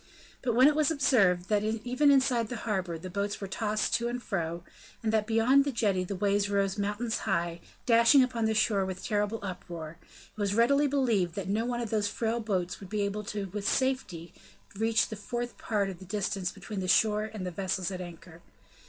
But 0.41 0.55
when 0.55 0.67
it 0.67 0.73
was 0.73 0.89
observed 0.89 1.47
that 1.49 1.61
even 1.63 2.09
inside 2.09 2.47
the 2.49 2.55
harbor 2.65 2.97
the 2.97 3.07
boats 3.11 3.39
were 3.39 3.45
tossed 3.47 3.93
to 3.93 4.07
and 4.07 4.19
fro, 4.19 4.63
and 5.03 5.13
that 5.13 5.27
beyond 5.27 5.63
the 5.63 5.71
jetty 5.71 6.03
the 6.03 6.15
waves 6.15 6.49
rose 6.49 6.75
mountains 6.75 7.19
high, 7.29 7.59
dashing 7.85 8.23
upon 8.23 8.45
the 8.45 8.55
shore 8.55 8.83
with 8.83 9.01
a 9.01 9.03
terrible 9.03 9.37
uproar, 9.43 9.97
it 10.01 10.39
was 10.41 10.55
readily 10.55 10.87
believed 10.87 11.35
that 11.35 11.49
not 11.49 11.67
one 11.67 11.81
of 11.81 11.91
those 11.91 12.07
frail 12.07 12.39
boats 12.39 12.79
would 12.79 12.89
be 12.89 13.01
able 13.03 13.23
with 13.53 13.69
safety 13.69 14.33
to 14.73 14.79
reach 14.79 15.11
a 15.11 15.15
fourth 15.15 15.59
part 15.59 15.87
of 15.87 15.99
the 15.99 16.05
distance 16.05 16.51
between 16.51 16.79
the 16.79 16.87
shore 16.87 17.29
and 17.31 17.45
the 17.45 17.51
vessels 17.51 17.91
at 17.91 18.01
anchor. 18.01 18.41